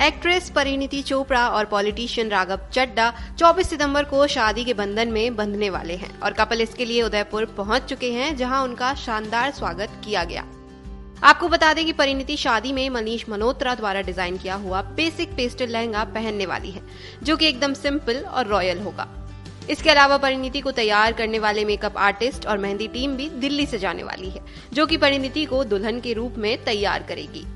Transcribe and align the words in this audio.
Actress 0.00 0.48
Parineeti 0.50 1.00
Chopra 1.02 1.46
और 1.48 1.64
politician 1.64 2.28
Raghav 2.30 2.60
चड्डा 2.72 3.12
24 3.38 3.68
सितंबर 3.68 4.04
को 4.04 4.26
शादी 4.26 4.64
के 4.64 4.74
बंधन 4.74 5.08
में 5.08 5.36
बंधने 5.36 5.68
वाले 5.70 5.94
हैं 5.94 6.20
और 6.20 6.32
कपल 6.32 6.60
इसके 6.60 6.84
लिए 6.84 7.02
उदयपुर 7.02 7.44
पहुँच 7.56 7.84
चुके 7.84 8.10
हैं, 8.12 8.36
जहाँ 8.36 8.62
उनका 8.64 8.94
शानदार 8.94 9.50
स्वागत 9.50 10.00
किया 10.04 10.24
गया। 10.24 10.44
आपको 11.22 11.48
बता 11.48 11.72
दें 11.74 11.84
कि 11.86 11.92
परिणीति 11.92 12.36
शादी 12.36 12.72
में 12.72 12.88
मनीष 12.90 13.28
मल्होत्रा 13.28 13.74
द्वारा 13.74 14.00
डिज़ाइन 14.00 14.38
किया 14.38 14.54
हुआ 14.54 14.82
बेसिक 14.82 15.36
पेस्टल 15.36 15.68
लहंगा 15.68 16.04
पहनने 16.06 16.46
वाली 16.46 16.70
है, 16.70 16.82
जो 17.22 17.36
कि 17.36 17.48
एकदम 17.48 17.74
सिंपल 17.74 18.24
और 18.24 18.46
रॉयल 18.46 18.80
होगा। 18.80 19.08
इसके 19.70 19.90
अलावा 19.90 20.16
परिणीति 20.16 20.60
को 20.60 20.70
तैयार 20.72 21.12
करने 21.12 21.38
वाले 21.38 21.64
मेकअप 21.64 21.98
आर्टिस्ट 21.98 22.46
और 22.46 22.58
मेहंदी 22.58 22.88
टीम 22.88 23.16
भी 23.16 23.28
दिल्ली 23.30 23.66
से 23.66 23.78
जाने 23.78 24.02
वाली 24.02 24.30
है, 24.30 24.44
जो 24.72 24.86
कि 24.86 24.96
परिणीति 24.96 25.44
को 25.44 25.64
दुल्हन 25.64 26.00
के 26.00 26.12
रूप 26.12 26.38
में 26.38 26.64
तैयार 26.64 27.02
करेगी। 27.02 27.46